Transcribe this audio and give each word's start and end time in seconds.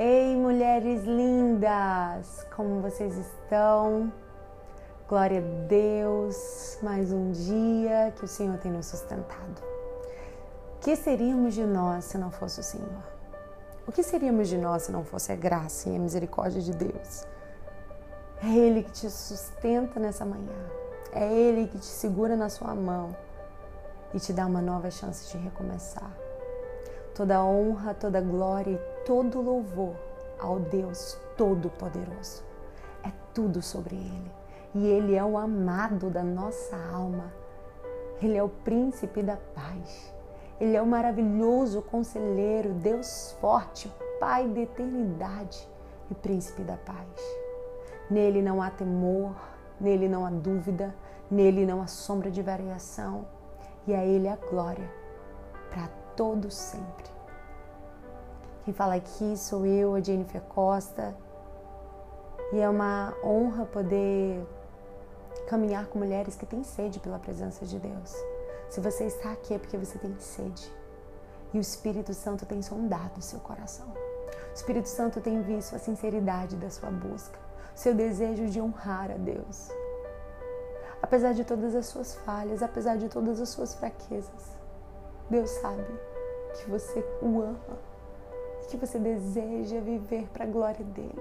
Ei, 0.00 0.36
mulheres 0.36 1.02
lindas, 1.02 2.46
como 2.54 2.80
vocês 2.80 3.16
estão? 3.16 4.12
Glória 5.08 5.40
a 5.40 5.66
Deus, 5.66 6.78
mais 6.80 7.10
um 7.10 7.32
dia 7.32 8.14
que 8.16 8.24
o 8.24 8.28
Senhor 8.28 8.56
tem 8.58 8.70
nos 8.70 8.86
sustentado. 8.86 9.60
O 10.76 10.78
que 10.78 10.94
seríamos 10.94 11.52
de 11.52 11.66
nós 11.66 12.04
se 12.04 12.16
não 12.16 12.30
fosse 12.30 12.60
o 12.60 12.62
Senhor? 12.62 13.02
O 13.88 13.90
que 13.90 14.04
seríamos 14.04 14.48
de 14.48 14.56
nós 14.56 14.84
se 14.84 14.92
não 14.92 15.02
fosse 15.02 15.32
a 15.32 15.34
graça 15.34 15.90
e 15.90 15.96
a 15.96 15.98
misericórdia 15.98 16.62
de 16.62 16.70
Deus? 16.70 17.26
É 18.40 18.54
Ele 18.56 18.84
que 18.84 18.92
te 18.92 19.10
sustenta 19.10 19.98
nessa 19.98 20.24
manhã, 20.24 20.60
é 21.10 21.26
Ele 21.26 21.66
que 21.66 21.76
te 21.76 21.86
segura 21.86 22.36
na 22.36 22.48
sua 22.48 22.72
mão 22.72 23.16
e 24.14 24.20
te 24.20 24.32
dá 24.32 24.46
uma 24.46 24.62
nova 24.62 24.92
chance 24.92 25.36
de 25.36 25.42
recomeçar. 25.42 26.12
Toda 27.16 27.42
honra, 27.42 27.94
toda 27.94 28.20
glória 28.20 28.70
e 28.70 28.97
todo 29.08 29.40
louvor 29.40 29.96
ao 30.38 30.60
Deus 30.60 31.18
Todo-Poderoso. 31.34 32.44
É 33.02 33.10
tudo 33.32 33.62
sobre 33.62 33.96
Ele. 33.96 34.30
E 34.74 34.86
Ele 34.86 35.14
é 35.14 35.24
o 35.24 35.38
amado 35.38 36.10
da 36.10 36.22
nossa 36.22 36.76
alma. 36.92 37.32
Ele 38.20 38.36
é 38.36 38.42
o 38.42 38.50
príncipe 38.50 39.22
da 39.22 39.38
paz. 39.54 40.12
Ele 40.60 40.76
é 40.76 40.82
o 40.82 40.86
maravilhoso 40.86 41.80
conselheiro, 41.80 42.74
Deus 42.74 43.34
forte, 43.40 43.90
Pai 44.20 44.46
da 44.46 44.60
eternidade 44.60 45.66
e 46.10 46.14
príncipe 46.14 46.62
da 46.62 46.76
paz. 46.76 47.08
Nele 48.10 48.42
não 48.42 48.60
há 48.60 48.68
temor, 48.68 49.34
nele 49.80 50.08
não 50.08 50.26
há 50.26 50.30
dúvida, 50.30 50.94
nele 51.30 51.64
não 51.64 51.80
há 51.80 51.86
sombra 51.86 52.30
de 52.30 52.42
variação. 52.42 53.24
E 53.86 53.94
a 53.94 54.04
Ele 54.04 54.28
a 54.28 54.36
glória 54.36 54.90
para 55.70 55.88
todos 56.14 56.52
sempre. 56.54 57.17
Quem 58.64 58.74
fala 58.74 58.94
aqui 58.96 59.36
sou 59.36 59.64
eu, 59.64 59.94
a 59.94 60.00
Jennifer 60.00 60.42
Costa, 60.42 61.16
e 62.52 62.60
é 62.60 62.68
uma 62.68 63.14
honra 63.22 63.66
poder 63.66 64.46
caminhar 65.48 65.86
com 65.86 65.98
mulheres 65.98 66.34
que 66.36 66.46
têm 66.46 66.62
sede 66.62 66.98
pela 67.00 67.18
presença 67.18 67.64
de 67.64 67.78
Deus. 67.78 68.14
Se 68.68 68.80
você 68.80 69.04
está 69.04 69.32
aqui 69.32 69.54
é 69.54 69.58
porque 69.58 69.76
você 69.76 69.98
tem 69.98 70.14
sede. 70.18 70.70
E 71.52 71.58
o 71.58 71.60
Espírito 71.60 72.12
Santo 72.12 72.44
tem 72.44 72.60
sondado 72.60 73.18
o 73.18 73.22
seu 73.22 73.40
coração. 73.40 73.86
O 73.88 74.54
Espírito 74.54 74.88
Santo 74.88 75.20
tem 75.20 75.40
visto 75.42 75.74
a 75.74 75.78
sinceridade 75.78 76.56
da 76.56 76.68
sua 76.68 76.90
busca, 76.90 77.38
o 77.74 77.78
seu 77.78 77.94
desejo 77.94 78.46
de 78.46 78.60
honrar 78.60 79.10
a 79.10 79.16
Deus. 79.16 79.70
Apesar 81.00 81.32
de 81.32 81.44
todas 81.44 81.74
as 81.74 81.86
suas 81.86 82.14
falhas, 82.16 82.62
apesar 82.62 82.96
de 82.96 83.08
todas 83.08 83.40
as 83.40 83.48
suas 83.48 83.74
fraquezas, 83.74 84.58
Deus 85.30 85.50
sabe 85.50 85.86
que 86.54 86.70
você 86.70 87.00
o 87.22 87.40
ama 87.40 87.78
que 88.68 88.76
você 88.76 88.98
deseja 88.98 89.80
viver 89.80 90.28
para 90.32 90.44
a 90.44 90.46
glória 90.46 90.84
dele. 90.84 91.20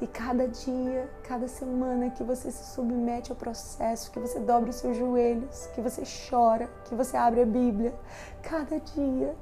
E 0.00 0.06
cada 0.06 0.46
dia, 0.46 1.08
cada 1.22 1.48
semana 1.48 2.10
que 2.10 2.22
você 2.22 2.50
se 2.50 2.74
submete 2.74 3.32
ao 3.32 3.36
processo, 3.36 4.10
que 4.10 4.18
você 4.18 4.38
dobra 4.38 4.68
os 4.68 4.76
seus 4.76 4.96
joelhos, 4.96 5.68
que 5.68 5.80
você 5.80 6.02
chora, 6.28 6.68
que 6.84 6.94
você 6.94 7.16
abre 7.16 7.40
a 7.40 7.46
Bíblia, 7.46 7.94
cada 8.42 8.78
dia 8.78 9.34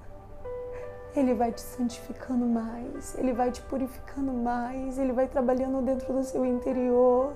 ele 1.17 1.33
vai 1.33 1.53
te 1.53 1.61
santificando 1.61 2.45
mais, 2.45 3.17
Ele 3.17 3.33
vai 3.33 3.53
te 3.53 3.63
purificando 3.63 4.33
mais, 4.33 4.99
Ele 4.99 5.13
vai 5.13 5.29
trabalhando 5.29 5.81
dentro 5.81 6.13
do 6.13 6.25
seu 6.25 6.45
interior, 6.45 7.33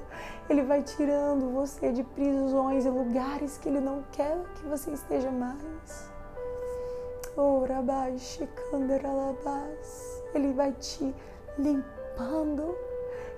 Ele 0.50 0.62
vai 0.62 0.83
tirando 0.83 1.53
você 1.53 1.93
de 1.93 2.03
prisões 2.03 2.84
e 2.84 2.91
lugares 2.91 3.56
que 3.56 3.69
Ele 3.69 3.81
não 3.81 4.03
quer 4.11 4.37
que 4.56 4.67
você 4.67 4.91
esteja 4.91 5.31
mais. 5.31 6.17
Ele 10.34 10.53
vai 10.53 10.72
te 10.72 11.14
limpando, 11.58 12.77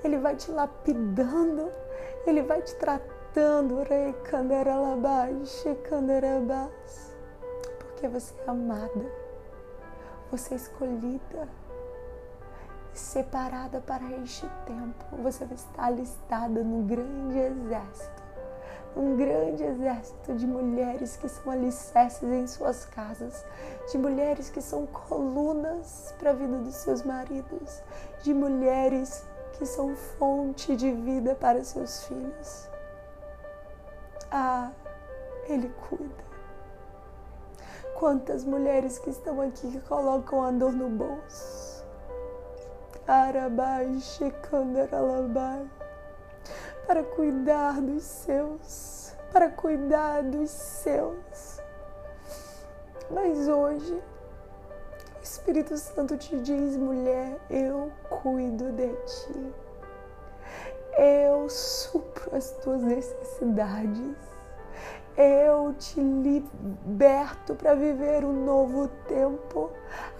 Ele 0.03 0.19
vai 0.19 0.37
te 0.37 0.51
lapidando, 0.51 1.71
Ele 2.27 2.43
vai 2.43 2.63
te 2.63 2.75
tratando, 2.77 3.77
porque 7.79 8.09
você 8.09 8.35
é 8.47 8.51
amada 8.51 9.31
você 10.31 10.55
é 10.55 10.57
escolhida, 10.57 11.49
separada 12.95 13.81
para 13.81 14.05
este 14.23 14.47
tempo. 14.65 15.05
Você 15.23 15.45
vai 15.45 15.57
estar 15.57 15.85
alistada 15.85 16.63
no 16.63 16.85
grande 16.85 17.39
exército 17.39 18.20
um 18.97 19.17
grande 19.17 19.63
exército 19.63 20.35
de 20.35 20.47
mulheres 20.47 21.17
que 21.17 21.29
são 21.29 21.53
alicerces 21.53 22.29
em 22.29 22.47
suas 22.47 22.85
casas, 22.87 23.45
de 23.91 23.99
mulheres 23.99 24.51
que 24.51 24.61
são 24.61 24.87
colunas 24.87 26.15
para 26.19 26.31
a 26.31 26.35
vida 26.35 26.59
dos 26.59 26.75
seus 26.75 27.03
maridos, 27.03 27.83
de 28.23 28.35
mulheres 28.35 29.25
que 29.53 29.67
são 29.67 29.95
fonte 29.95 30.75
de 30.75 30.91
vida 30.91 31.35
para 31.35 31.63
seus 31.63 32.05
filhos. 32.05 32.69
Ah, 34.31 34.71
Ele 35.49 35.71
cuida. 35.89 36.31
Quantas 37.99 38.45
mulheres 38.45 38.99
que 38.99 39.11
estão 39.11 39.41
aqui 39.43 39.71
que 39.71 39.81
colocam 39.81 40.43
a 40.43 40.51
dor 40.51 40.73
no 40.73 40.89
bolso. 40.89 41.85
Arabai, 43.07 43.99
Shekandaralabai. 44.01 45.69
Para 46.91 47.05
cuidar 47.05 47.81
dos 47.81 48.03
seus. 48.03 49.15
Para 49.33 49.49
cuidar 49.49 50.25
dos 50.25 50.51
seus. 50.51 51.63
Mas 53.09 53.47
hoje, 53.47 53.95
o 53.95 55.23
Espírito 55.23 55.79
Santo 55.79 56.17
te 56.17 56.37
diz, 56.41 56.77
mulher, 56.77 57.39
eu 57.49 57.93
cuido 58.09 58.73
de 58.73 58.89
ti. 58.89 59.55
Eu 60.99 61.49
supro 61.49 62.35
as 62.35 62.51
tuas 62.59 62.83
necessidades 62.83 64.17
eu 65.17 65.75
te 65.75 66.01
liberto 66.01 67.55
para 67.55 67.75
viver 67.75 68.25
um 68.25 68.45
novo 68.45 68.89
tempo. 69.07 69.71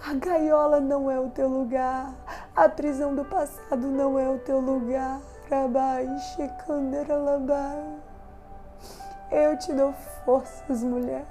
A 0.05 0.13
gaiola 0.13 0.79
não 0.79 1.09
é 1.09 1.19
o 1.19 1.29
teu 1.29 1.47
lugar, 1.47 2.13
a 2.55 2.69
prisão 2.69 3.15
do 3.15 3.25
passado 3.25 3.87
não 3.87 4.19
é 4.19 4.29
o 4.29 4.37
teu 4.37 4.59
lugar. 4.59 5.19
Eu 9.29 9.57
te 9.57 9.73
dou 9.73 9.91
forças, 10.23 10.81
mulher, 10.81 11.25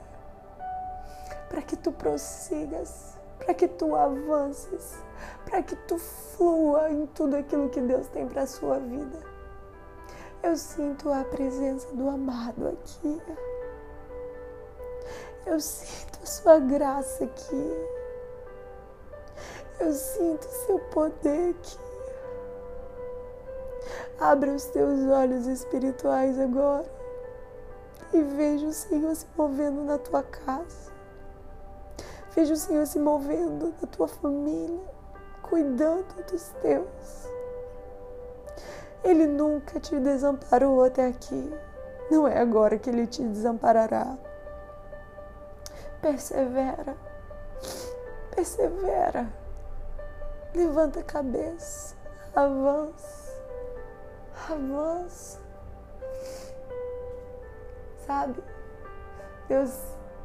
para 1.48 1.62
que 1.62 1.74
tu 1.74 1.90
prossigas, 1.90 3.16
para 3.38 3.54
que 3.54 3.66
tu 3.66 3.96
avances, 3.96 4.98
para 5.46 5.62
que 5.62 5.74
tu 5.74 5.96
flua 5.96 6.90
em 6.90 7.06
tudo 7.06 7.34
aquilo 7.34 7.70
que 7.70 7.80
Deus 7.80 8.08
tem 8.08 8.28
para 8.28 8.46
sua 8.46 8.78
vida. 8.78 9.18
Eu 10.42 10.54
sinto 10.54 11.10
a 11.10 11.24
presença 11.24 11.88
do 11.94 12.06
amado 12.10 12.68
aqui. 12.68 13.22
Eu 15.46 15.58
sinto 15.60 16.18
a 16.22 16.26
sua 16.26 16.58
graça 16.58 17.24
aqui. 17.24 17.88
Eu 19.80 19.94
sinto 19.94 20.46
o 20.46 20.66
seu 20.66 20.78
poder 20.90 21.54
aqui. 21.58 21.89
Abra 24.20 24.52
os 24.52 24.66
teus 24.66 25.08
olhos 25.08 25.46
espirituais 25.46 26.38
agora 26.38 26.84
e 28.12 28.22
veja 28.22 28.66
o 28.66 28.72
Senhor 28.72 29.14
se 29.14 29.26
movendo 29.34 29.82
na 29.82 29.96
tua 29.96 30.22
casa. 30.22 30.92
Veja 32.34 32.52
o 32.52 32.56
Senhor 32.56 32.86
se 32.86 32.98
movendo 32.98 33.72
na 33.80 33.88
tua 33.88 34.06
família, 34.06 34.78
cuidando 35.40 36.22
dos 36.30 36.48
teus. 36.60 37.30
Ele 39.02 39.26
nunca 39.26 39.80
te 39.80 39.98
desamparou 39.98 40.84
até 40.84 41.06
aqui. 41.06 41.50
Não 42.10 42.28
é 42.28 42.38
agora 42.38 42.78
que 42.78 42.90
ele 42.90 43.06
te 43.06 43.22
desamparará. 43.22 44.18
Persevera. 46.02 46.94
Persevera. 48.34 49.26
Levanta 50.54 51.00
a 51.00 51.04
cabeça. 51.04 51.96
Avança. 52.34 53.29
Avança. 54.48 55.40
Sabe? 58.06 58.42
Deus 59.48 59.78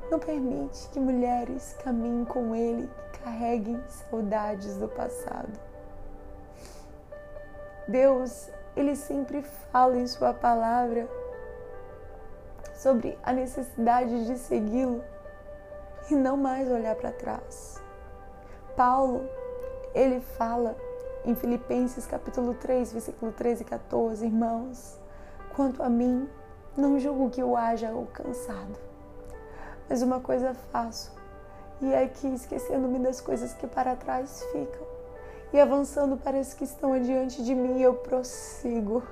não 0.09 0.19
permite 0.19 0.89
que 0.89 0.99
mulheres 0.99 1.75
caminhem 1.83 2.25
com 2.25 2.55
Ele, 2.55 2.89
que 3.11 3.19
carreguem 3.19 3.81
saudades 3.87 4.77
do 4.77 4.87
passado. 4.87 5.59
Deus, 7.87 8.49
Ele 8.75 8.95
sempre 8.95 9.41
fala 9.71 9.97
em 9.97 10.07
Sua 10.07 10.33
palavra 10.33 11.07
sobre 12.73 13.17
a 13.23 13.33
necessidade 13.33 14.25
de 14.25 14.37
segui-lo 14.37 15.03
e 16.09 16.15
não 16.15 16.37
mais 16.37 16.69
olhar 16.69 16.95
para 16.95 17.11
trás. 17.11 17.81
Paulo, 18.75 19.27
ele 19.93 20.19
fala 20.19 20.75
em 21.25 21.33
Filipenses 21.35 22.05
capítulo 22.05 22.53
3, 22.53 22.93
versículo 22.93 23.31
13 23.31 23.63
e 23.63 23.65
14, 23.65 24.25
irmãos, 24.25 24.99
quanto 25.55 25.81
a 25.81 25.89
mim, 25.89 26.29
não 26.77 26.99
julgo 26.99 27.29
que 27.29 27.41
eu 27.41 27.57
haja 27.57 27.89
alcançado, 27.89 28.77
mas 29.89 30.01
uma 30.01 30.19
coisa 30.19 30.53
faço, 30.71 31.11
e 31.81 31.91
é 31.93 32.07
que 32.07 32.27
esquecendo-me 32.27 32.99
das 32.99 33.19
coisas 33.19 33.53
que 33.53 33.65
para 33.65 33.95
trás 33.95 34.43
ficam, 34.51 34.85
e 35.51 35.59
avançando 35.59 36.15
para 36.17 36.37
as 36.37 36.53
que 36.53 36.63
estão 36.63 36.93
adiante 36.93 37.43
de 37.43 37.55
mim, 37.55 37.81
eu 37.81 37.95
prossigo. 37.95 39.03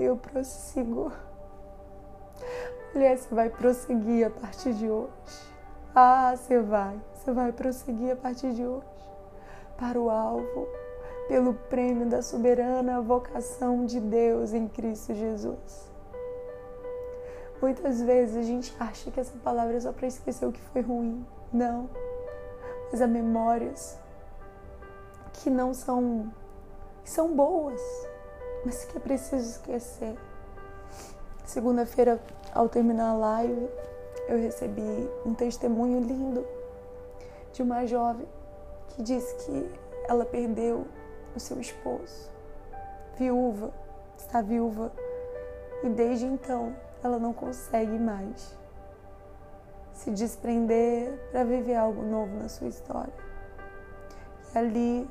Eu 0.00 0.16
prossigo. 0.16 1.12
Mulher, 2.92 3.18
você 3.18 3.34
vai 3.34 3.50
prosseguir 3.50 4.26
a 4.26 4.30
partir 4.30 4.72
de 4.74 4.88
hoje. 4.88 5.10
Ah, 5.94 6.34
você 6.36 6.60
vai. 6.60 6.96
Você 7.24 7.32
vai 7.32 7.52
prosseguir 7.52 8.12
a 8.12 8.16
partir 8.16 8.52
de 8.52 8.66
hoje. 8.66 8.86
Para 9.78 9.98
o 9.98 10.10
alvo, 10.10 10.68
pelo 11.26 11.54
prêmio 11.54 12.06
da 12.06 12.20
soberana 12.20 13.00
vocação 13.00 13.86
de 13.86 13.98
Deus 13.98 14.52
em 14.52 14.68
Cristo 14.68 15.14
Jesus. 15.14 15.90
Muitas 17.62 18.02
vezes 18.02 18.36
a 18.36 18.42
gente 18.42 18.76
acha 18.78 19.10
que 19.10 19.18
essa 19.18 19.32
palavra 19.42 19.74
é 19.74 19.80
só 19.80 19.90
para 19.90 20.06
esquecer 20.06 20.44
o 20.44 20.52
que 20.52 20.60
foi 20.60 20.82
ruim. 20.82 21.24
Não. 21.50 21.88
Mas 22.92 23.00
há 23.00 23.06
memórias 23.06 23.98
que 25.32 25.48
não 25.48 25.72
são 25.72 26.30
que 27.02 27.10
são 27.10 27.34
boas, 27.34 27.80
mas 28.66 28.84
que 28.84 28.98
é 28.98 29.00
preciso 29.00 29.48
esquecer. 29.48 30.14
Segunda-feira, 31.46 32.20
ao 32.54 32.68
terminar 32.68 33.12
a 33.12 33.16
live, 33.16 33.68
eu 34.28 34.38
recebi 34.38 35.08
um 35.24 35.32
testemunho 35.32 36.00
lindo 36.00 36.46
de 37.54 37.62
uma 37.62 37.86
jovem 37.86 38.26
que 38.88 39.02
disse 39.02 39.34
que 39.46 39.70
ela 40.08 40.26
perdeu 40.26 40.86
o 41.34 41.40
seu 41.40 41.58
esposo, 41.60 42.30
viúva, 43.16 43.72
está 44.18 44.42
viúva, 44.42 44.92
e 45.82 45.88
desde 45.88 46.26
então 46.26 46.74
ela 47.02 47.18
não 47.18 47.32
consegue 47.32 47.96
mais 47.98 48.58
se 49.92 50.10
desprender 50.10 51.12
para 51.30 51.44
viver 51.44 51.76
algo 51.76 52.02
novo 52.02 52.36
na 52.36 52.48
sua 52.48 52.66
história. 52.66 53.12
E 54.52 54.58
ali 54.58 55.10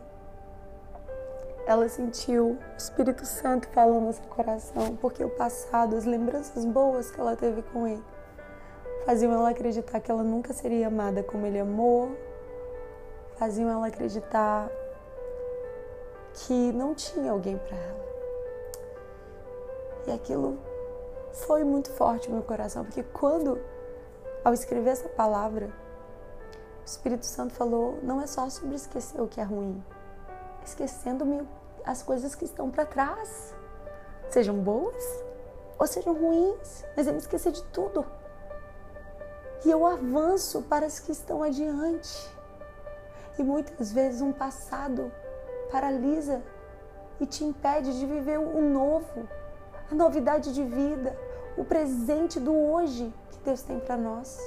ela 1.66 1.88
sentiu 1.88 2.58
o 2.74 2.78
Espírito 2.78 3.26
Santo 3.26 3.70
falando 3.70 4.08
no 4.08 4.14
seu 4.14 4.26
coração, 4.26 4.98
porque 4.98 5.24
o 5.24 5.30
passado, 5.30 5.96
as 5.96 6.04
lembranças 6.04 6.66
boas 6.66 7.10
que 7.10 7.20
ela 7.22 7.38
teve 7.38 7.62
com 7.62 7.88
ele, 7.88 8.04
faziam 9.06 9.32
ela 9.32 9.50
acreditar 9.50 10.02
que 10.02 10.12
ela 10.12 10.24
nunca 10.24 10.52
seria 10.52 10.88
amada 10.88 11.24
como 11.24 11.46
ele 11.46 11.60
amou, 11.60 12.12
faziam 13.36 13.70
ela 13.70 13.88
acreditar 13.88 14.70
que 16.34 16.72
não 16.72 16.94
tinha 16.94 17.32
alguém 17.32 17.58
para 17.58 17.78
ela. 17.78 18.04
E 20.08 20.12
aquilo 20.12 20.58
foi 21.32 21.64
muito 21.64 21.90
forte 21.92 22.30
no 22.30 22.36
meu 22.36 22.44
coração, 22.44 22.84
porque 22.84 23.04
quando, 23.04 23.60
ao 24.44 24.54
escrever 24.54 24.92
essa 24.92 25.10
palavra, 25.10 25.68
o 26.82 26.86
Espírito 26.86 27.26
Santo 27.26 27.54
falou: 27.54 28.00
não 28.04 28.22
é 28.22 28.28
só 28.28 28.50
sobre 28.50 28.76
esquecer 28.76 29.22
o 29.22 29.28
que 29.28 29.40
é 29.40 29.44
ruim, 29.44 29.84
esquecendo-me 30.66 31.48
as 31.86 32.02
coisas 32.02 32.36
que 32.36 32.46
estão 32.46 32.70
para 32.70 32.86
trás, 32.86 33.54
sejam 34.30 34.56
boas 34.56 35.24
ou 35.80 35.88
sejam 35.88 36.14
ruins, 36.14 36.86
mas 36.96 37.08
eu 37.08 37.14
me 37.14 37.20
esquecer 37.20 37.52
de 37.52 37.64
tudo. 37.66 38.06
E 39.66 39.72
eu 39.72 39.86
avanço 39.86 40.62
para 40.64 40.86
as 40.86 41.00
que 41.00 41.12
estão 41.12 41.42
adiante. 41.42 42.30
E 43.38 43.44
muitas 43.44 43.92
vezes 43.92 44.22
um 44.22 44.32
passado 44.32 45.12
paralisa 45.72 46.42
e 47.20 47.26
te 47.26 47.44
impede 47.44 47.98
de 48.00 48.06
viver 48.06 48.38
o 48.38 48.62
novo, 48.62 49.28
a 49.92 49.96
novidade 49.96 50.54
de 50.54 50.64
vida, 50.64 51.18
o 51.58 51.64
presente 51.64 52.40
do 52.40 52.54
hoje 52.54 53.14
que 53.32 53.40
Deus 53.40 53.62
tem 53.62 53.80
para 53.80 53.98
nós. 53.98 54.40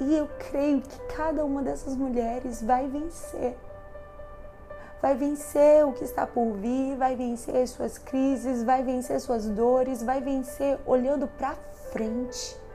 E 0.00 0.14
eu 0.14 0.28
creio 0.50 0.82
que 0.82 0.98
cada 1.14 1.44
uma 1.44 1.62
dessas 1.62 1.96
mulheres 1.96 2.62
vai 2.62 2.86
vencer. 2.86 3.56
Vai 5.00 5.14
vencer 5.14 5.86
o 5.86 5.92
que 5.92 6.04
está 6.04 6.26
por 6.26 6.52
vir, 6.54 6.96
vai 6.96 7.16
vencer 7.16 7.66
suas 7.68 7.96
crises, 7.96 8.62
vai 8.62 8.82
vencer 8.82 9.20
suas 9.20 9.46
dores, 9.46 10.02
vai 10.02 10.20
vencer 10.20 10.78
olhando 10.86 11.26
para 11.26 11.54
frente. 11.92 12.65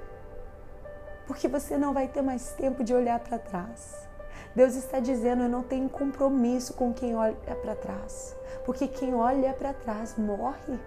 Porque 1.27 1.47
você 1.47 1.77
não 1.77 1.94
vai 1.94 2.07
ter 2.07 2.21
mais 2.21 2.53
tempo 2.53 2.83
de 2.83 2.94
olhar 2.94 3.19
para 3.19 3.38
trás. 3.38 4.07
Deus 4.56 4.75
está 4.75 5.00
dizendo: 5.00 5.44
eu 5.44 5.50
não 5.50 5.63
tenho 5.63 5.89
compromisso 5.89 6.73
com 6.73 6.94
quem 6.94 7.15
olha 7.15 7.35
para 7.62 7.75
trás. 7.75 8.35
Porque 8.65 8.88
quem 8.88 9.15
olha 9.15 9.53
para 9.53 9.73
trás 9.73 10.18
morre. 10.18 10.79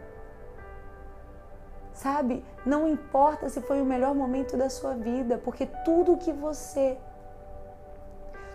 Sabe? 1.93 2.45
Não 2.67 2.89
importa 2.89 3.49
se 3.49 3.61
foi 3.61 3.81
o 3.81 3.85
melhor 3.85 4.15
momento 4.15 4.57
da 4.57 4.69
sua 4.69 4.95
vida, 4.95 5.39
porque 5.39 5.67
tudo 5.85 6.17
que 6.17 6.33
você 6.33 6.99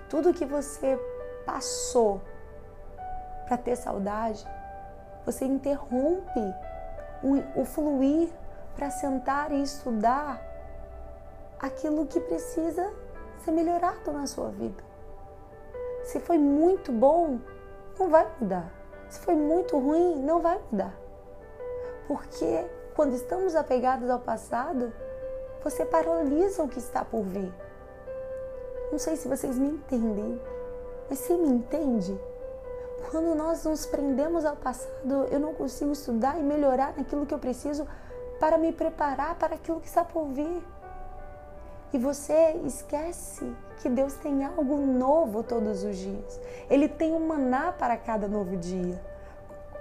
tudo 0.10 0.34
que 0.34 0.44
você 0.44 1.00
passou 1.46 2.20
para 3.46 3.58
ter 3.58 3.76
saudade, 3.76 4.46
você 5.26 5.46
interrompe 5.46 6.40
o, 7.24 7.62
o 7.62 7.66
fluir 7.66 8.30
para 8.76 8.90
sentar 8.90 9.52
e 9.52 9.62
estudar 9.62 10.42
aquilo 11.60 12.06
que 12.08 12.20
precisa 12.20 12.92
ser 13.44 13.52
melhorado 13.52 14.12
na 14.12 14.26
sua 14.28 14.50
vida. 14.50 14.84
Se 16.04 16.20
foi 16.20 16.38
muito 16.38 16.92
bom, 16.92 17.40
não 18.00 18.10
vai 18.10 18.28
mudar. 18.40 18.72
Se 19.10 19.20
foi 19.20 19.36
muito 19.36 19.78
ruim, 19.78 20.22
não 20.24 20.40
vai 20.40 20.60
mudar. 20.72 20.94
Porque 22.08 22.66
quando 22.96 23.14
estamos 23.14 23.56
apegados 23.56 24.10
ao 24.10 24.20
passado, 24.20 24.92
você 25.64 25.86
paralisa 25.86 26.64
o 26.64 26.68
que 26.68 26.80
está 26.80 27.04
por 27.04 27.24
vir. 27.24 27.54
Não 28.92 28.98
sei 28.98 29.16
se 29.16 29.28
vocês 29.28 29.58
me 29.58 29.70
entendem, 29.70 30.42
mas 31.10 31.20
você 31.20 31.38
me 31.38 31.48
entende? 31.48 32.20
Quando 33.12 33.36
nós 33.36 33.64
nos 33.64 33.86
prendemos 33.86 34.46
ao 34.46 34.56
passado, 34.56 35.26
eu 35.32 35.40
não 35.40 35.54
consigo 35.54 35.92
estudar 35.92 36.40
e 36.40 36.44
melhorar 36.44 36.94
naquilo 36.98 37.26
que 37.26 37.34
eu 37.34 37.40
preciso 37.40 37.88
para 38.40 38.58
me 38.58 38.72
preparar 38.72 39.36
para 39.36 39.56
aquilo 39.56 39.80
que 39.80 39.88
está 39.88 40.04
por 40.04 40.26
vir. 40.28 40.64
E 41.92 41.98
você 41.98 42.60
esquece 42.66 43.52
que 43.78 43.90
Deus 43.90 44.14
tem 44.16 44.44
algo 44.46 44.78
novo 44.78 45.42
todos 45.42 45.84
os 45.84 45.98
dias. 45.98 46.40
Ele 46.70 46.88
tem 46.88 47.14
um 47.14 47.26
maná 47.26 47.72
para 47.72 47.98
cada 47.98 48.28
novo 48.28 48.56
dia. 48.58 49.02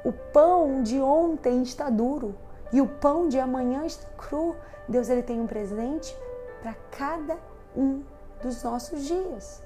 O 0.04 0.12
pão 0.12 0.82
de 0.82 1.00
ontem 1.00 1.62
está 1.62 1.90
duro, 1.90 2.34
e 2.72 2.80
o 2.80 2.86
pão 2.86 3.28
de 3.28 3.38
amanhã 3.38 3.84
está 3.84 4.08
cru. 4.16 4.56
Deus 4.88 5.08
ele 5.08 5.22
tem 5.22 5.40
um 5.40 5.46
presente 5.46 6.16
para 6.62 6.74
cada 6.90 7.36
um 7.76 8.02
dos 8.42 8.62
nossos 8.62 9.04
dias. 9.04 9.62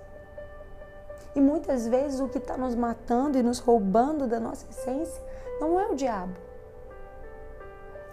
E 1.35 1.41
muitas 1.41 1.87
vezes 1.87 2.21
o 2.21 2.29
que 2.29 2.39
está 2.39 2.57
nos 2.57 2.75
matando 2.75 3.39
e 3.39 3.43
nos 3.43 3.59
roubando 3.59 4.27
da 4.27 4.39
nossa 4.39 4.67
essência 4.69 5.23
não 5.61 5.81
é 5.81 5.87
o 5.87 5.95
diabo, 5.95 6.35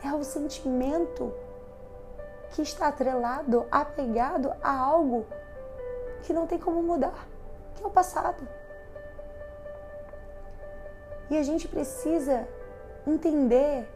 é 0.03 0.13
o 0.13 0.23
sentimento 0.23 1.33
que 2.51 2.61
está 2.61 2.87
atrelado, 2.87 3.65
apegado 3.71 4.53
a 4.61 4.71
algo 4.71 5.25
que 6.23 6.33
não 6.33 6.47
tem 6.47 6.59
como 6.59 6.81
mudar, 6.81 7.27
que 7.75 7.83
é 7.83 7.87
o 7.87 7.89
passado. 7.89 8.47
E 11.29 11.37
a 11.37 11.43
gente 11.43 11.67
precisa 11.67 12.47
entender 13.05 13.87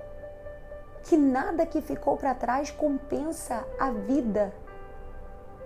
que 1.04 1.18
nada 1.18 1.66
que 1.66 1.82
ficou 1.82 2.16
para 2.16 2.34
trás 2.34 2.72
compensa 2.72 3.66
a 3.80 3.92
vida 3.92 4.54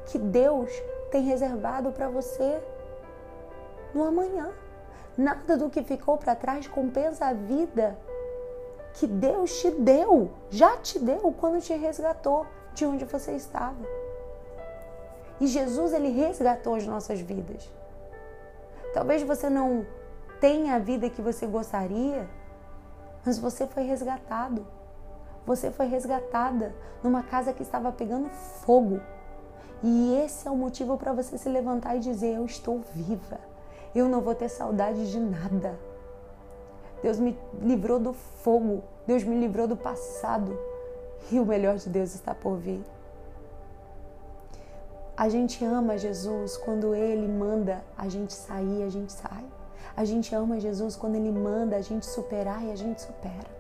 que 0.05 0.17
Deus 0.17 0.71
tem 1.11 1.23
reservado 1.23 1.91
para 1.91 2.07
você 2.07 2.61
no 3.93 4.03
amanhã. 4.03 4.51
Nada 5.17 5.57
do 5.57 5.69
que 5.69 5.83
ficou 5.83 6.17
para 6.17 6.35
trás 6.35 6.67
compensa 6.67 7.25
a 7.25 7.33
vida 7.33 7.97
que 8.93 9.05
Deus 9.05 9.61
te 9.61 9.69
deu, 9.71 10.31
já 10.49 10.77
te 10.77 10.97
deu 10.97 11.33
quando 11.39 11.61
te 11.61 11.73
resgatou 11.73 12.45
de 12.77 12.85
onde 12.85 13.05
você 13.05 13.31
estava. 13.31 13.75
E 15.41 15.47
Jesus 15.47 15.93
ele 15.93 16.09
resgatou 16.09 16.75
as 16.75 16.85
nossas 16.85 17.19
vidas. 17.19 17.69
Talvez 18.93 19.23
você 19.23 19.49
não 19.49 19.85
tenha 20.39 20.75
a 20.75 20.79
vida 20.79 21.09
que 21.09 21.21
você 21.21 21.47
gostaria, 21.47 22.29
mas 23.25 23.39
você 23.39 23.65
foi 23.65 23.83
resgatado. 23.83 24.65
Você 25.45 25.71
foi 25.71 25.87
resgatada 25.87 26.75
numa 27.03 27.23
casa 27.23 27.51
que 27.51 27.63
estava 27.63 27.91
pegando 27.91 28.29
fogo. 28.29 29.01
E 29.81 30.15
esse 30.23 30.47
é 30.47 30.51
o 30.51 30.55
motivo 30.55 30.97
para 30.97 31.13
você 31.13 31.37
se 31.37 31.49
levantar 31.49 31.95
e 31.95 31.99
dizer: 31.99 32.35
Eu 32.35 32.45
estou 32.45 32.81
viva. 32.93 33.39
Eu 33.95 34.07
não 34.07 34.21
vou 34.21 34.35
ter 34.35 34.49
saudade 34.49 35.11
de 35.11 35.19
nada. 35.19 35.79
Deus 37.01 37.19
me 37.19 37.37
livrou 37.59 37.99
do 37.99 38.13
fogo. 38.13 38.83
Deus 39.07 39.23
me 39.23 39.39
livrou 39.39 39.67
do 39.67 39.77
passado. 39.77 40.57
E 41.31 41.39
o 41.39 41.45
melhor 41.45 41.75
de 41.75 41.89
Deus 41.89 42.15
está 42.15 42.33
por 42.33 42.57
vir. 42.57 42.83
A 45.15 45.29
gente 45.29 45.65
ama 45.65 45.97
Jesus 45.97 46.57
quando 46.57 46.93
Ele 46.93 47.27
manda 47.27 47.83
a 47.97 48.07
gente 48.07 48.33
sair, 48.33 48.83
a 48.83 48.89
gente 48.89 49.11
sai. 49.11 49.43
A 49.95 50.05
gente 50.05 50.33
ama 50.35 50.59
Jesus 50.59 50.95
quando 50.95 51.15
Ele 51.15 51.31
manda 51.31 51.75
a 51.75 51.81
gente 51.81 52.05
superar 52.05 52.63
e 52.63 52.71
a 52.71 52.75
gente 52.75 53.01
supera. 53.01 53.57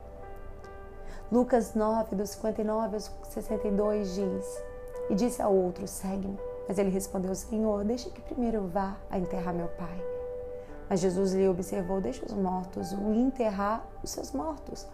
Lucas 1.31 1.73
9, 1.73 2.15
do 2.15 2.25
59 2.25 2.95
ao 2.95 3.01
62 3.01 4.15
diz: 4.15 4.63
E 5.09 5.15
disse 5.15 5.41
ao 5.41 5.53
outro: 5.53 5.85
Segue-me. 5.87 6.39
Mas 6.67 6.77
ele 6.77 6.89
respondeu: 6.89 7.33
Senhor, 7.35 7.83
deixa 7.83 8.09
que 8.09 8.21
primeiro 8.21 8.67
vá 8.67 8.95
a 9.09 9.17
enterrar 9.17 9.53
meu 9.53 9.67
pai. 9.67 10.05
Mas 10.89 10.99
Jesus 10.99 11.33
lhe 11.33 11.47
observou: 11.47 11.99
Deixa 11.99 12.25
os 12.25 12.33
mortos 12.33 12.93
o 12.93 13.13
enterrar 13.13 13.85
os 14.03 14.11
seus 14.11 14.31
mortos. 14.31 14.87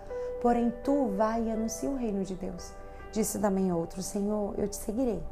Porém, 0.44 0.74
tu 0.84 1.08
vai 1.16 1.46
e 1.46 1.52
anuncia 1.52 1.90
o 1.90 1.96
reino 1.96 2.26
de 2.26 2.36
Deus. 2.36 2.74
Disse 3.14 3.40
também 3.40 3.72
outro: 3.72 4.04
Senhor, 4.04 4.54
eu 4.60 4.68
te 4.68 4.76
seguirei. 4.76 5.24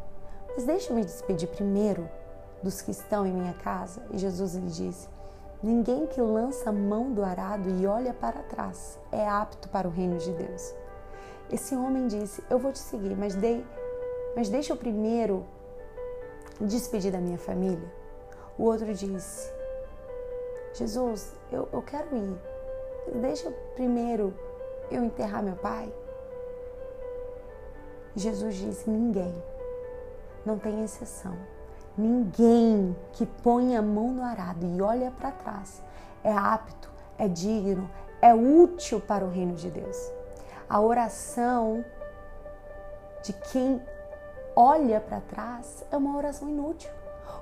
Mas 0.55 0.63
deixa-me 0.65 1.03
despedir 1.03 1.49
primeiro 1.49 2.09
dos 2.63 2.81
que 2.81 2.91
estão 2.91 3.25
em 3.25 3.33
minha 3.33 3.53
casa. 3.55 4.01
E 4.09 4.17
Jesus 4.17 4.55
lhe 4.55 4.67
disse: 4.67 5.09
Ninguém 5.61 6.07
que 6.07 6.21
lança 6.21 6.69
a 6.69 6.73
mão 6.73 7.11
do 7.11 7.25
arado 7.25 7.69
e 7.69 7.85
olha 7.85 8.13
para 8.13 8.41
trás 8.43 8.97
é 9.11 9.27
apto 9.27 9.67
para 9.67 9.85
o 9.85 9.91
reino 9.91 10.17
de 10.17 10.31
Deus. 10.31 10.73
Esse 11.51 11.75
homem 11.75 12.07
disse: 12.07 12.41
Eu 12.49 12.57
vou 12.57 12.71
te 12.71 12.79
seguir, 12.79 13.13
mas, 13.17 13.35
dei, 13.35 13.65
mas 14.33 14.47
deixa 14.47 14.71
eu 14.71 14.77
primeiro 14.77 15.45
despedir 16.61 17.11
da 17.11 17.19
minha 17.19 17.37
família. 17.37 17.91
O 18.57 18.63
outro 18.63 18.93
disse: 18.93 19.51
Jesus, 20.73 21.33
eu, 21.51 21.67
eu 21.73 21.81
quero 21.81 22.15
ir, 22.15 22.37
deixa 23.19 23.51
primeiro 23.75 24.33
eu 24.91 25.03
enterrar 25.03 25.41
meu 25.41 25.55
pai. 25.55 25.91
Jesus 28.15 28.55
disse: 28.55 28.89
Ninguém, 28.89 29.33
não 30.45 30.57
tem 30.57 30.83
exceção. 30.83 31.35
Ninguém 31.97 32.95
que 33.13 33.25
põe 33.25 33.75
a 33.75 33.81
mão 33.81 34.11
no 34.11 34.23
arado 34.23 34.65
e 34.65 34.81
olha 34.81 35.11
para 35.11 35.31
trás 35.31 35.81
é 36.23 36.31
apto, 36.31 36.89
é 37.17 37.27
digno, 37.27 37.89
é 38.21 38.33
útil 38.33 38.99
para 38.99 39.25
o 39.25 39.29
reino 39.29 39.55
de 39.55 39.69
Deus. 39.69 40.11
A 40.69 40.79
oração 40.79 41.83
de 43.23 43.33
quem 43.33 43.81
olha 44.55 44.99
para 44.99 45.19
trás 45.19 45.83
é 45.91 45.97
uma 45.97 46.17
oração 46.17 46.49
inútil. 46.49 46.91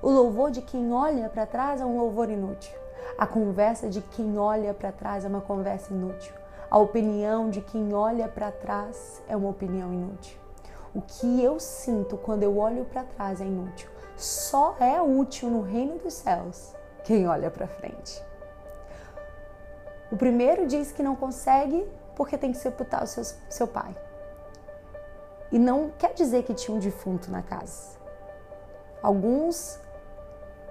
O 0.02 0.10
louvor 0.10 0.52
de 0.52 0.62
quem 0.62 0.94
olha 0.94 1.30
para 1.30 1.46
trás 1.46 1.82
é 1.82 1.86
um 1.86 1.98
louvor 1.98 2.30
inútil. 2.30 2.78
A 3.18 3.28
conversa 3.28 3.90
de 3.90 4.02
quem 4.02 4.38
olha 4.38 4.74
para 4.74 4.92
trás 4.92 5.26
é 5.26 5.28
uma 5.28 5.42
conversa 5.42 5.94
inútil. 5.94 6.34
A 6.70 6.78
opinião 6.78 7.50
de 7.50 7.62
quem 7.62 7.94
olha 7.94 8.28
para 8.28 8.52
trás 8.52 9.24
é 9.28 9.36
uma 9.36 9.50
opinião 9.50 9.92
inútil. 9.92 10.38
O 10.94 11.02
que 11.02 11.44
eu 11.44 11.60
sinto 11.60 12.16
quando 12.16 12.44
eu 12.44 12.58
olho 12.58 12.86
para 12.86 13.04
trás 13.04 13.42
é 13.42 13.46
inútil. 13.46 13.90
Só 14.16 14.76
é 14.80 15.02
útil 15.02 15.50
no 15.50 15.62
reino 15.62 15.98
dos 15.98 16.14
céus 16.14 16.76
quem 17.04 17.28
olha 17.28 17.50
para 17.50 17.68
frente. 17.68 18.24
O 20.12 20.18
primeiro 20.18 20.68
diz 20.68 20.92
que 20.92 21.02
não 21.02 21.16
consegue 21.16 21.88
porque 22.16 22.38
tem 22.38 22.52
que 22.52 22.58
sepultar 22.58 23.04
o 23.04 23.08
seu, 23.08 23.24
seu 23.50 23.68
pai. 23.68 23.96
E 25.52 25.58
não 25.58 25.90
quer 25.98 26.14
dizer 26.14 26.44
que 26.44 26.54
tinha 26.54 26.76
um 26.76 26.80
defunto 26.80 27.32
na 27.32 27.42
casa. 27.42 27.98
Alguns 29.02 29.80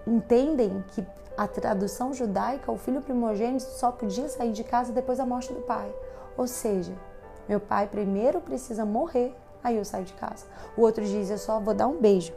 entendem 0.06 0.84
que 0.88 1.04
a 1.38 1.46
tradução 1.46 2.12
judaica, 2.12 2.72
o 2.72 2.76
filho 2.76 3.00
primogênito 3.00 3.62
só 3.62 3.92
podia 3.92 4.28
sair 4.28 4.50
de 4.50 4.64
casa 4.64 4.92
depois 4.92 5.18
da 5.18 5.24
morte 5.24 5.52
do 5.52 5.60
pai. 5.60 5.88
Ou 6.36 6.48
seja, 6.48 6.92
meu 7.48 7.60
pai 7.60 7.86
primeiro 7.86 8.40
precisa 8.40 8.84
morrer, 8.84 9.32
aí 9.62 9.76
eu 9.76 9.84
saio 9.84 10.04
de 10.04 10.14
casa. 10.14 10.46
O 10.76 10.80
outro 10.82 11.04
diz: 11.04 11.30
eu 11.30 11.38
só 11.38 11.60
vou 11.60 11.74
dar 11.74 11.86
um 11.86 12.00
beijo 12.00 12.32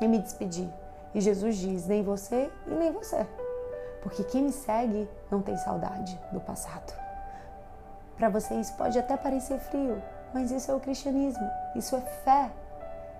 e 0.00 0.06
me 0.06 0.20
despedir. 0.20 0.72
E 1.12 1.20
Jesus 1.20 1.56
diz: 1.56 1.88
nem 1.88 2.04
você 2.04 2.48
e 2.68 2.70
nem 2.70 2.92
você. 2.92 3.26
Porque 4.00 4.22
quem 4.22 4.44
me 4.44 4.52
segue 4.52 5.10
não 5.28 5.42
tem 5.42 5.56
saudade 5.56 6.16
do 6.30 6.38
passado. 6.38 6.94
Para 8.16 8.28
vocês 8.28 8.70
pode 8.70 8.96
até 8.96 9.16
parecer 9.16 9.58
frio, 9.58 10.00
mas 10.32 10.52
isso 10.52 10.70
é 10.70 10.74
o 10.74 10.78
cristianismo, 10.78 11.50
isso 11.74 11.96
é 11.96 12.00
fé. 12.00 12.48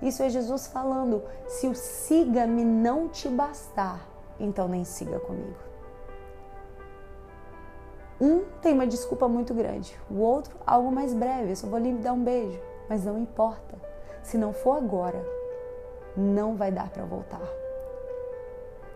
Isso 0.01 0.23
é 0.23 0.31
Jesus 0.31 0.69
falando: 0.69 1.25
se 1.49 1.67
o 1.67 1.75
siga-me 1.75 2.65
não 2.65 3.09
te 3.09 3.29
bastar, 3.29 4.07
então 4.39 4.69
nem 4.69 4.85
siga 4.85 5.19
comigo. 5.21 5.57
Um 8.21 8.45
tem 8.61 8.75
uma 8.75 8.87
desculpa 8.87 9.29
muito 9.29 9.55
grande, 9.55 9.97
o 10.11 10.19
outro 10.19 10.57
algo 10.67 10.91
mais 10.91 11.15
breve, 11.15 11.53
eu 11.53 11.57
só 11.57 11.69
vou 11.69 11.79
lhe 11.79 11.93
dar 11.93 12.13
um 12.13 12.25
beijo, 12.25 12.61
mas 12.89 13.05
não 13.05 13.19
importa. 13.19 13.77
Se 14.23 14.37
não 14.37 14.53
for 14.53 14.77
agora, 14.77 15.25
não 16.17 16.57
vai 16.57 16.73
dar 16.73 16.91
para 16.91 17.05
voltar. 17.05 17.41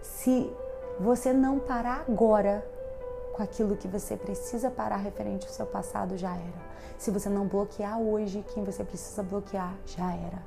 Se 0.03 0.53
você 0.99 1.33
não 1.33 1.61
parar 1.61 2.05
agora, 2.09 2.67
com 3.33 3.43
aquilo 3.43 3.77
que 3.77 3.89
você 3.89 4.17
precisa 4.17 4.71
parar 4.71 4.97
referente 4.97 5.47
ao 5.47 5.53
seu 5.53 5.67
passado, 5.67 6.17
já 6.17 6.35
era. 6.35 6.73
Se 6.99 7.11
você 7.11 7.29
não 7.29 7.47
bloquear 7.47 7.99
hoje 8.01 8.45
quem 8.53 8.65
você 8.65 8.85
precisa 8.85 9.23
bloquear, 9.23 9.75
já 9.87 10.13
era. 10.13 10.43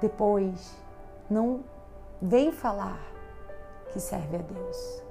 Depois, 0.00 0.74
não 1.30 1.64
vem 2.20 2.52
falar 2.52 3.13
que 3.94 4.00
serve 4.00 4.36
a 4.36 4.40
Deus, 4.40 5.02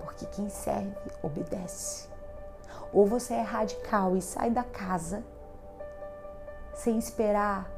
porque 0.00 0.26
quem 0.26 0.48
serve 0.48 0.92
obedece. 1.22 2.08
Ou 2.92 3.06
você 3.06 3.34
é 3.34 3.42
radical 3.42 4.16
e 4.16 4.20
sai 4.20 4.50
da 4.50 4.64
casa 4.64 5.22
sem 6.74 6.98
esperar 6.98 7.70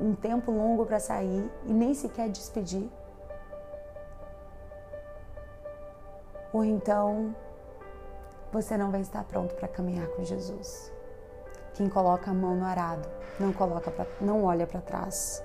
um 0.00 0.12
tempo 0.12 0.50
longo 0.50 0.84
para 0.84 0.98
sair 0.98 1.48
e 1.64 1.72
nem 1.72 1.94
sequer 1.94 2.28
despedir. 2.28 2.90
Ou 6.52 6.64
então 6.64 7.34
você 8.52 8.76
não 8.76 8.90
vai 8.90 9.00
estar 9.00 9.22
pronto 9.24 9.54
para 9.54 9.68
caminhar 9.68 10.08
com 10.08 10.24
Jesus. 10.24 10.92
Quem 11.74 11.88
coloca 11.88 12.32
a 12.32 12.34
mão 12.34 12.56
no 12.56 12.64
arado 12.64 13.08
não 13.38 13.52
coloca 13.52 13.92
pra, 13.92 14.06
não 14.20 14.42
olha 14.42 14.66
para 14.66 14.80
trás. 14.80 15.40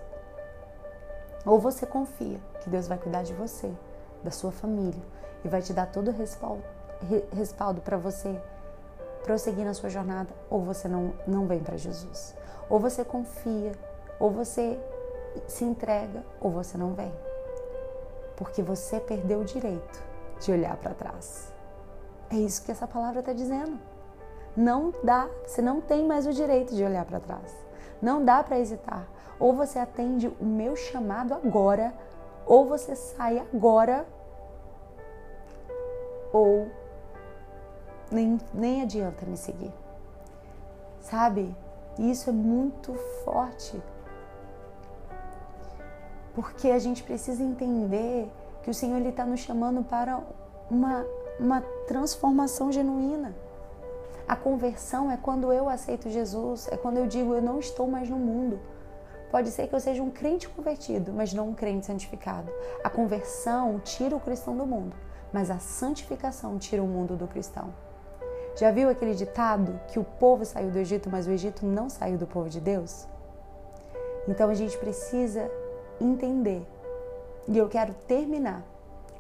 Ou 1.46 1.60
você 1.60 1.86
confia 1.86 2.40
que 2.62 2.70
Deus 2.70 2.88
vai 2.88 2.98
cuidar 2.98 3.22
de 3.24 3.34
você, 3.34 3.72
da 4.24 4.32
sua 4.32 4.52
família 4.52 5.02
e 5.44 5.48
vai 5.48 5.62
te 5.62 5.74
dar 5.74 5.88
todo 5.88 6.10
o 6.10 6.14
respaldo, 6.14 6.64
respaldo 7.32 7.82
para 7.82 7.98
você 7.98 8.40
prosseguir 9.24 9.66
na 9.66 9.74
sua 9.74 9.90
jornada, 9.90 10.30
ou 10.50 10.62
você 10.62 10.88
não, 10.88 11.14
não 11.28 11.46
vem 11.46 11.60
para 11.60 11.78
Jesus. 11.78 12.36
Ou 12.70 12.80
você 12.80 13.04
confia, 13.04 13.72
ou 14.20 14.32
você 14.32 14.80
se 15.48 15.64
entrega, 15.64 16.24
ou 16.40 16.52
você 16.52 16.78
não 16.78 16.94
vem. 16.94 17.12
Porque 18.36 18.62
você 18.62 19.00
perdeu 19.00 19.42
o 19.42 19.46
direito 19.46 20.04
de 20.40 20.52
olhar 20.52 20.76
para 20.78 20.94
trás. 20.94 21.54
É 22.32 22.36
isso 22.36 22.64
que 22.64 22.72
essa 22.72 22.88
palavra 22.88 23.20
está 23.20 23.34
dizendo. 23.34 23.80
Não 24.56 24.94
dá, 25.04 25.30
você 25.46 25.62
não 25.62 25.82
tem 25.82 26.06
mais 26.06 26.26
o 26.26 26.34
direito 26.34 26.76
de 26.76 26.84
olhar 26.84 27.06
para 27.06 27.20
trás. 27.20 27.56
Não 28.02 28.24
dá 28.24 28.44
para 28.44 28.60
hesitar. 28.60 29.08
Ou 29.40 29.54
você 29.54 29.80
atende 29.80 30.28
o 30.40 30.46
meu 30.46 30.76
chamado 30.76 31.34
agora, 31.34 31.94
ou 32.50 32.66
você 32.66 32.94
sai 32.96 33.40
agora, 33.40 34.06
ou 36.34 36.68
nem, 38.12 38.38
nem 38.54 38.82
adianta 38.82 39.26
me 39.26 39.38
seguir. 39.38 39.72
Sabe? 41.00 41.56
Isso 41.98 42.30
é 42.30 42.34
muito 42.34 42.94
forte. 43.24 43.82
Porque 46.36 46.70
a 46.70 46.80
gente 46.80 47.04
precisa 47.04 47.42
entender 47.42 48.30
que 48.64 48.70
o 48.70 48.74
Senhor 48.74 49.02
está 49.02 49.26
nos 49.26 49.40
chamando 49.40 49.84
para 49.84 50.22
uma 50.70 51.06
uma 51.40 51.62
transformação 51.88 52.72
genuína. 52.72 53.34
A 54.28 54.36
conversão 54.36 55.10
é 55.10 55.18
quando 55.18 55.52
eu 55.52 55.70
aceito 55.70 56.10
Jesus, 56.10 56.68
é 56.72 56.78
quando 56.78 56.98
eu 56.98 57.08
digo 57.08 57.34
eu 57.34 57.42
não 57.42 57.60
estou 57.60 57.88
mais 57.88 58.10
no 58.10 58.18
mundo. 58.18 58.60
Pode 59.32 59.52
ser 59.52 59.68
que 59.68 59.76
eu 59.76 59.80
seja 59.80 60.02
um 60.02 60.10
crente 60.10 60.50
convertido, 60.50 61.14
mas 61.14 61.34
não 61.34 61.50
um 61.50 61.54
crente 61.54 61.86
santificado. 61.86 62.52
A 62.84 62.90
conversão 62.90 63.80
tira 63.80 64.16
o 64.16 64.20
cristão 64.20 64.58
do 64.58 64.66
mundo, 64.66 64.96
mas 65.32 65.52
a 65.52 65.60
santificação 65.60 66.58
tira 66.58 66.82
o 66.82 66.88
mundo 66.88 67.16
do 67.16 67.28
cristão. 67.28 67.74
Já 68.56 68.72
viu 68.72 68.90
aquele 68.90 69.14
ditado 69.14 69.80
que 69.88 70.00
o 70.00 70.04
povo 70.04 70.44
saiu 70.44 70.72
do 70.72 70.80
Egito, 70.80 71.10
mas 71.10 71.28
o 71.28 71.32
Egito 71.32 71.66
não 71.66 71.90
saiu 71.90 72.18
do 72.18 72.26
povo 72.26 72.50
de 72.50 72.60
Deus? 72.60 73.08
Então 74.28 74.50
a 74.50 74.54
gente 74.54 74.78
precisa 74.78 75.50
entender. 76.02 76.66
E 77.48 77.58
eu 77.58 77.70
quero 77.70 77.94
terminar 78.08 78.66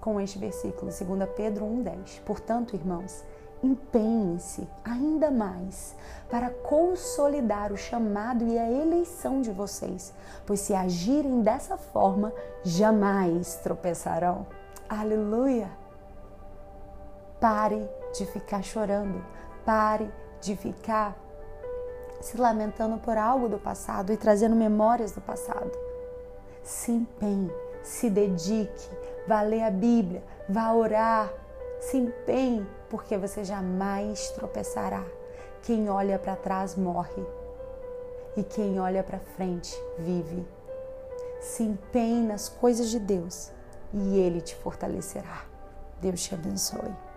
com 0.01 0.20
este 0.20 0.38
versículo, 0.38 0.92
2 0.92 1.30
Pedro 1.36 1.66
1,10. 1.66 2.22
Portanto, 2.25 2.75
irmãos, 2.75 3.24
empenhem-se 3.63 4.68
ainda 4.84 5.30
mais 5.30 5.96
para 6.30 6.50
consolidar 6.50 7.72
o 7.72 7.78
chamado 7.78 8.46
e 8.46 8.58
a 8.58 8.70
eleição 8.70 9.42
de 9.42 9.51
vocês, 9.51 10.13
pois 10.46 10.60
se 10.60 10.74
agirem 10.74 11.42
dessa 11.42 11.78
forma, 11.78 12.32
jamais 12.63 13.56
tropeçarão. 13.56 14.46
Aleluia! 14.88 15.70
Pare 17.39 17.88
de 18.13 18.25
ficar 18.25 18.62
chorando, 18.63 19.24
pare 19.66 20.12
de 20.42 20.56
ficar 20.56 21.16
se 22.22 22.38
lamentando 22.38 22.98
por 22.98 23.18
algo 23.18 23.48
do 23.48 23.58
passado 23.58 24.12
e 24.12 24.18
trazendo 24.18 24.56
memórias 24.56 25.12
do 25.12 25.22
passado. 25.22 25.72
Se 26.63 26.92
empenhe, 26.92 27.51
se 27.82 28.10
dedique, 28.10 28.89
vá 29.28 29.42
ler 29.42 29.63
a 29.63 29.72
Bíblia, 29.72 30.24
vá 30.48 30.72
orar, 30.74 31.32
se 31.79 31.98
empenhe, 31.98 32.65
porque 32.89 33.17
você 33.17 33.43
jamais 33.43 34.29
tropeçará. 34.31 35.03
Quem 35.62 35.89
olha 35.89 36.17
para 36.17 36.36
trás 36.36 36.75
morre 36.75 37.25
e 38.36 38.43
quem 38.43 38.79
olha 38.79 39.03
para 39.03 39.19
frente 39.19 39.75
vive. 39.98 40.45
Se 41.41 41.63
empenhe 41.63 42.25
nas 42.25 42.50
coisas 42.50 42.89
de 42.89 43.00
Deus 43.00 43.51
e 43.93 44.17
Ele 44.17 44.41
te 44.41 44.55
fortalecerá. 44.55 45.45
Deus 46.01 46.24
te 46.24 46.33
abençoe. 46.33 47.09